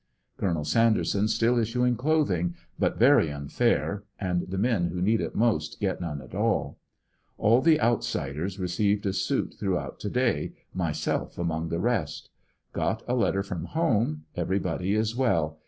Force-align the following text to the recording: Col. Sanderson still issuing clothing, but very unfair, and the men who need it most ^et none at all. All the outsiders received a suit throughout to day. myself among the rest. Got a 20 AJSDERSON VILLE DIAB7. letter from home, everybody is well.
Col. 0.39 0.63
Sanderson 0.63 1.27
still 1.27 1.59
issuing 1.59 1.95
clothing, 1.95 2.55
but 2.79 2.97
very 2.97 3.29
unfair, 3.29 4.03
and 4.19 4.49
the 4.49 4.57
men 4.57 4.87
who 4.87 4.99
need 4.99 5.21
it 5.21 5.35
most 5.35 5.79
^et 5.79 6.01
none 6.01 6.23
at 6.23 6.33
all. 6.33 6.79
All 7.37 7.61
the 7.61 7.79
outsiders 7.79 8.57
received 8.57 9.05
a 9.05 9.13
suit 9.13 9.53
throughout 9.59 9.99
to 9.99 10.09
day. 10.09 10.53
myself 10.73 11.37
among 11.37 11.69
the 11.69 11.77
rest. 11.79 12.31
Got 12.73 13.03
a 13.03 13.13
20 13.13 13.13
AJSDERSON 13.13 13.13
VILLE 13.13 13.13
DIAB7. 13.13 13.21
letter 13.21 13.43
from 13.43 13.65
home, 13.65 14.23
everybody 14.35 14.95
is 14.95 15.15
well. 15.15 15.59